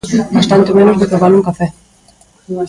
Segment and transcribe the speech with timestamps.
[0.37, 1.67] Bastante menos do que vale un café.